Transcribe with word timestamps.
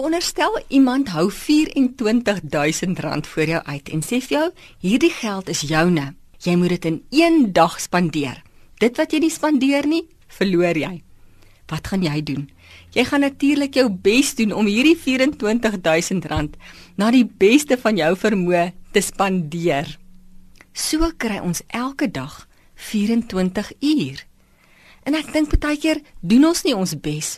Veronderstel 0.00 0.54
iemand 0.72 1.10
hou 1.12 1.26
R24000 1.28 3.26
vir 3.34 3.50
jou 3.52 3.58
uit 3.66 3.88
en 3.92 4.00
sê 4.00 4.16
vir 4.24 4.32
jou, 4.32 4.46
hierdie 4.80 5.10
geld 5.12 5.50
is 5.52 5.60
joune. 5.68 6.06
Jy 6.40 6.54
moet 6.56 6.72
dit 6.72 6.86
in 6.88 6.96
1 7.12 7.52
dag 7.52 7.76
spandeer. 7.76 8.38
Dit 8.80 8.96
wat 8.96 9.12
jy 9.12 9.20
nie 9.20 9.30
spandeer 9.34 9.84
nie, 9.84 10.08
verloor 10.38 10.72
jy. 10.80 11.02
Wat 11.68 11.92
gaan 11.92 12.00
jy 12.08 12.16
doen? 12.24 12.48
Jy 12.96 13.04
gaan 13.10 13.20
natuurlik 13.26 13.76
jou 13.76 13.90
bes 13.92 14.32
doen 14.40 14.56
om 14.56 14.72
hierdie 14.72 14.96
R24000 14.96 16.56
na 16.96 17.12
die 17.12 17.28
beste 17.28 17.76
van 17.76 18.00
jou 18.00 18.16
vermoë 18.24 18.72
te 18.96 19.04
spandeer. 19.04 19.98
So 20.72 21.12
kry 21.12 21.44
ons 21.44 21.60
elke 21.68 22.08
dag 22.08 22.48
24 22.88 23.76
uur. 23.84 24.24
En 25.04 25.12
ek 25.20 25.28
dink 25.36 25.60
baie 25.60 25.76
keer 25.76 26.00
doen 26.24 26.54
ons 26.54 26.64
nie 26.64 26.72
ons 26.72 26.96
bes 26.96 27.36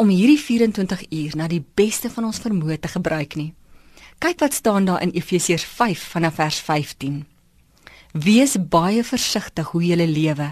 om 0.00 0.08
hierdie 0.08 0.40
24 0.40 1.02
uur 1.12 1.34
na 1.36 1.46
die 1.50 1.60
beste 1.76 2.08
van 2.08 2.30
ons 2.30 2.40
vermoë 2.40 2.78
te 2.80 2.88
gebruik 2.88 3.36
nie. 3.36 3.50
Kyk 4.20 4.40
wat 4.40 4.56
staan 4.56 4.86
daar 4.88 5.02
in 5.04 5.12
Efesiërs 5.12 5.66
5 5.68 6.06
vanaf 6.14 6.38
vers 6.40 6.60
15. 6.64 7.18
Wees 8.16 8.56
baie 8.72 9.04
versigtig 9.04 9.68
hoe 9.74 9.82
jy 9.84 10.00
lewe. 10.00 10.48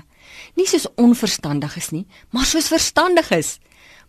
Nie 0.56 0.68
soos 0.68 0.86
onverstandiges 1.00 1.90
nie, 1.96 2.04
maar 2.30 2.44
soos 2.44 2.68
verstandiges. 2.68 3.56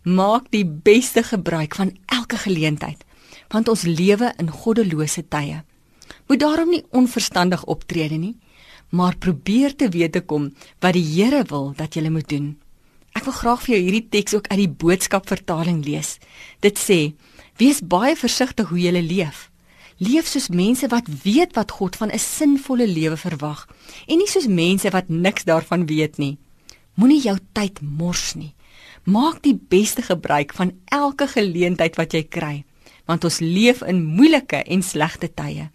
Maak 0.03 0.51
die 0.51 0.65
beste 0.65 1.23
gebruik 1.23 1.75
van 1.75 1.95
elke 2.05 2.37
geleentheid, 2.37 3.03
want 3.51 3.71
ons 3.71 3.87
lewe 3.87 4.33
in 4.39 4.51
goddelose 4.51 5.23
tye. 5.27 5.63
Moet 6.27 6.39
daarom 6.39 6.69
nie 6.69 6.83
onverstandig 6.91 7.63
optree 7.63 8.11
nie, 8.11 8.35
maar 8.91 9.15
probeer 9.15 9.75
te 9.75 9.89
weet 9.89 10.25
kom 10.25 10.51
wat 10.79 10.93
die 10.93 11.05
Here 11.05 11.43
wil 11.47 11.73
dat 11.75 11.95
jy 11.95 12.09
moet 12.09 12.27
doen. 12.27 12.57
Ek 13.19 13.25
wil 13.27 13.35
graag 13.35 13.63
vir 13.65 13.73
jou 13.73 13.79
hierdie 13.83 14.07
teks 14.15 14.33
ook 14.37 14.45
uit 14.47 14.61
die 14.61 14.73
boodskap 14.81 15.25
vertaling 15.27 15.81
lees. 15.83 16.13
Dit 16.63 16.77
sê: 16.79 17.15
Wees 17.59 17.81
baie 17.83 18.13
versigtig 18.15 18.69
hoe 18.71 18.79
jy 18.79 18.93
leef. 18.95 19.49
Leef 19.99 20.29
soos 20.31 20.47
mense 20.47 20.87
wat 20.87 21.09
weet 21.25 21.51
wat 21.57 21.73
God 21.75 21.99
van 21.99 22.13
'n 22.15 22.19
sinvolle 22.19 22.87
lewe 22.87 23.17
verwag 23.17 23.67
en 24.07 24.17
nie 24.17 24.27
soos 24.27 24.47
mense 24.47 24.89
wat 24.95 25.09
niks 25.09 25.43
daarvan 25.43 25.85
weet 25.85 26.17
nie. 26.17 26.37
Moenie 26.95 27.19
jou 27.19 27.37
tyd 27.51 27.81
mors 27.81 28.35
nie. 28.35 28.55
Maak 29.03 29.43
die 29.43 29.59
beste 29.69 30.01
gebruik 30.01 30.53
van 30.53 30.71
elke 30.85 31.27
geleentheid 31.27 31.97
wat 31.97 32.13
jy 32.13 32.23
kry, 32.23 32.63
want 33.05 33.23
ons 33.23 33.39
leef 33.39 33.81
in 33.81 34.15
moeilike 34.15 34.63
en 34.63 34.81
slegte 34.81 35.27
tye. 35.27 35.69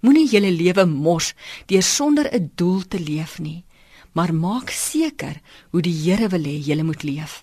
Moenie 0.00 0.28
jou 0.28 0.50
lewe 0.50 0.86
mors 0.86 1.34
deur 1.66 1.82
sonder 1.82 2.30
'n 2.30 2.52
doel 2.54 2.86
te 2.86 3.00
leef 3.00 3.40
nie 3.40 3.64
maar 4.14 4.34
maak 4.34 4.70
seker 4.70 5.40
hoe 5.70 5.82
die 5.82 5.94
Here 5.94 6.28
wil 6.32 6.46
hê 6.46 6.56
jy 6.62 6.82
moet 6.82 7.02
leef. 7.02 7.42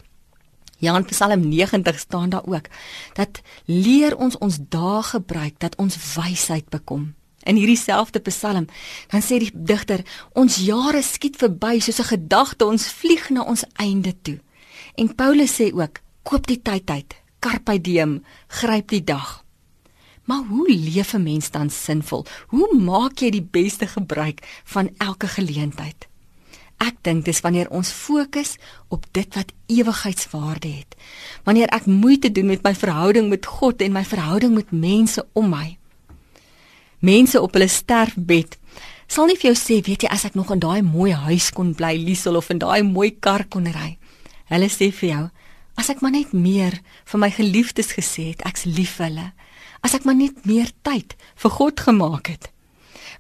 Ja, 0.82 0.96
in 0.98 1.06
Psalm 1.06 1.44
90 1.50 2.00
staan 2.00 2.30
daar 2.30 2.46
ook 2.46 2.68
dat 3.14 3.42
leer 3.66 4.18
ons 4.18 4.38
ons 4.38 4.58
dae 4.58 5.04
gebruik 5.04 5.60
dat 5.60 5.76
ons 5.76 5.98
wysheid 6.16 6.70
bekom. 6.70 7.14
In 7.44 7.56
hierdie 7.56 7.78
selfde 7.78 8.20
Psalm 8.26 8.66
dan 9.12 9.22
sê 9.22 9.38
die 9.44 9.52
digter 9.54 10.02
ons 10.34 10.58
jare 10.66 11.04
skiet 11.06 11.38
verby 11.38 11.80
soos 11.80 12.00
'n 12.00 12.12
gedagte 12.14 12.66
ons 12.66 12.88
vlieg 12.88 13.30
na 13.30 13.42
ons 13.44 13.66
einde 13.76 14.14
toe. 14.22 14.40
En 14.96 15.16
Paulus 15.16 15.54
sê 15.62 15.74
ook 15.74 16.02
koop 16.24 16.48
die 16.48 16.62
tyd 16.62 16.90
uit, 16.90 17.16
carpe 17.40 17.82
diem, 17.82 18.24
gryp 18.48 18.88
die 18.90 19.04
dag. 19.04 19.46
Maar 20.26 20.44
hoe 20.50 20.70
leef 20.70 21.14
'n 21.14 21.24
mens 21.24 21.52
dan 21.52 21.70
sinvol? 21.70 22.26
Hoe 22.48 22.78
maak 22.78 23.20
jy 23.20 23.30
die 23.30 23.50
beste 23.52 23.88
gebruik 23.88 24.62
van 24.64 24.90
elke 24.98 25.28
geleentheid? 25.28 26.11
Ek 26.82 26.98
dink 27.06 27.28
dis 27.28 27.42
wanneer 27.46 27.70
ons 27.70 27.92
fokus 27.94 28.56
op 28.90 29.06
dit 29.14 29.36
wat 29.38 29.52
ewigheidswaarde 29.70 30.72
het. 30.72 30.96
Wanneer 31.46 31.70
ek 31.76 31.86
moeite 31.86 32.32
doen 32.34 32.50
met 32.50 32.64
my 32.66 32.74
verhouding 32.74 33.30
met 33.30 33.46
God 33.46 33.82
en 33.86 33.94
my 33.94 34.04
verhouding 34.08 34.56
met 34.58 34.74
mense 34.74 35.22
om 35.38 35.52
my. 35.54 35.78
Mense 37.06 37.42
op 37.42 37.54
hulle 37.54 37.70
sterfbed 37.70 38.58
sal 39.12 39.28
nie 39.28 39.36
vir 39.36 39.52
jou 39.52 39.58
sê, 39.60 39.82
weet 39.84 40.06
jy, 40.06 40.10
as 40.10 40.24
ek 40.30 40.38
nog 40.40 40.54
in 40.56 40.62
daai 40.64 40.82
mooi 40.88 41.12
huis 41.28 41.50
kon 41.52 41.74
bly, 41.76 41.98
Liesel 42.00 42.38
of 42.40 42.48
in 42.54 42.62
daai 42.62 42.80
mooi 42.88 43.10
kar 43.12 43.44
kon 43.52 43.68
ry. 43.68 43.98
Hulle 44.48 44.70
sê 44.72 44.88
vir 44.96 45.10
jou, 45.10 45.24
as 45.76 45.90
ek 45.92 46.00
maar 46.00 46.14
net 46.16 46.32
meer 46.32 46.78
vir 47.12 47.20
my 47.20 47.28
geliefdes 47.36 47.92
gesê 47.98 48.30
het, 48.32 48.46
ek's 48.48 48.64
lief 48.70 48.96
vir 49.02 49.10
hulle. 49.10 49.28
As 49.84 49.98
ek 49.98 50.08
maar 50.08 50.16
net 50.16 50.46
meer 50.48 50.72
tyd 50.88 51.18
vir 51.44 51.56
God 51.58 51.84
gemaak 51.84 52.32
het. 52.32 52.48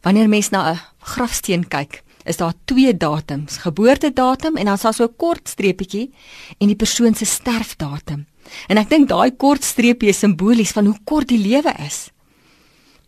Wanneer 0.05 0.31
mens 0.31 0.51
na 0.55 0.71
'n 0.71 0.79
grafsteen 1.03 1.67
kyk, 1.67 2.03
is 2.23 2.37
daar 2.37 2.53
twee 2.65 2.97
datums, 2.97 3.57
geboortedatum 3.57 4.57
en 4.57 4.65
dan 4.65 4.73
is 4.73 4.81
daar 4.81 4.93
so 4.93 5.03
'n 5.03 5.15
kort 5.17 5.47
streepietjie 5.47 6.11
en 6.59 6.67
die 6.67 6.75
persoon 6.75 7.15
se 7.15 7.25
sterfdatum. 7.25 8.25
En 8.67 8.77
ek 8.77 8.89
dink 8.89 9.07
daai 9.07 9.31
kort 9.35 9.63
streepie 9.63 10.09
is 10.09 10.19
simbolies 10.19 10.71
van 10.71 10.85
hoe 10.85 10.97
kort 11.03 11.27
die 11.27 11.37
lewe 11.37 11.73
is. 11.85 12.09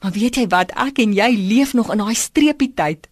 Maar 0.02 0.12
weet 0.12 0.36
jy 0.36 0.48
wat, 0.48 0.72
ek 0.76 1.00
en 1.00 1.14
jy 1.14 1.30
leef 1.32 1.74
nog 1.74 1.92
in 1.92 1.98
daai 1.98 2.16
streepie 2.16 2.74
tyd. 2.76 3.08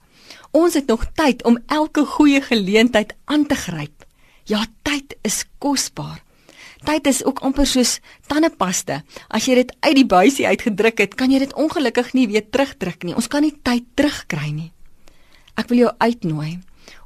Ons 0.52 0.74
het 0.74 0.88
nog 0.88 1.06
tyd 1.16 1.44
om 1.44 1.60
elke 1.68 2.06
goeie 2.06 2.42
geleentheid 2.42 3.14
aan 3.26 3.46
te 3.48 3.56
gryp. 3.56 4.06
Ja, 4.44 4.66
tyd 4.84 5.16
is 5.24 5.46
kosbaar. 5.58 6.24
Tyd 6.84 7.08
is 7.08 7.22
ook 7.24 7.40
amper 7.46 7.68
soos 7.70 8.00
tandepaste. 8.28 9.04
As 9.30 9.46
jy 9.46 9.62
dit 9.62 9.74
uit 9.80 9.96
die 9.96 10.06
buisie 10.06 10.48
uitgedruk 10.50 10.98
het, 11.04 11.16
kan 11.16 11.32
jy 11.32 11.44
dit 11.44 11.54
ongelukkig 11.54 12.14
nie 12.18 12.28
weer 12.28 12.44
terugdruk 12.50 13.06
nie. 13.06 13.16
Ons 13.16 13.30
kan 13.30 13.46
nie 13.46 13.54
tyd 13.64 13.86
terugkry 13.96 14.50
nie. 14.50 14.72
Ek 15.62 15.70
wil 15.70 15.84
jou 15.84 15.92
uitnooi 16.02 16.58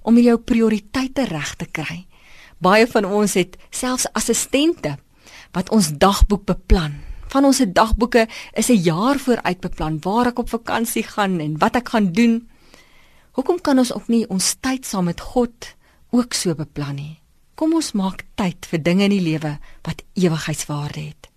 om 0.08 0.20
jou 0.22 0.36
prioriteite 0.40 1.26
reg 1.28 1.56
te 1.60 1.68
kry. 1.68 2.06
Baie 2.64 2.88
van 2.88 3.04
ons 3.04 3.34
het 3.36 3.58
selfs 3.68 4.08
assistente 4.16 4.96
wat 5.56 5.72
ons 5.76 5.92
dagboek 6.00 6.46
beplan. 6.48 6.96
Van 7.34 7.48
ons 7.50 7.60
se 7.60 7.68
dagboeke 7.68 8.28
is 8.56 8.70
'n 8.70 8.80
jaar 8.80 9.20
vooruit 9.20 9.60
beplan 9.60 10.00
waar 10.00 10.28
ek 10.28 10.40
op 10.40 10.50
vakansie 10.50 11.04
gaan 11.04 11.40
en 11.40 11.58
wat 11.58 11.76
ek 11.76 11.90
gaan 11.90 12.12
doen. 12.12 12.48
Hoekom 13.32 13.62
kan 13.62 13.78
ons 13.78 13.94
ook 13.94 14.08
nie 14.08 14.28
ons 14.30 14.56
tyd 14.62 14.86
saam 14.86 15.06
met 15.06 15.20
God 15.20 15.76
ook 16.12 16.34
so 16.34 16.56
beplan 16.56 16.96
nie? 16.96 17.20
Kom 17.56 17.74
ons 17.74 17.92
maak 17.92 18.24
tyd 18.36 18.66
vir 18.66 18.80
dinge 18.84 19.04
in 19.04 19.10
die 19.10 19.22
lewe 19.32 19.60
wat 19.84 20.04
ewigheidswaarde 20.14 21.00
het. 21.00 21.35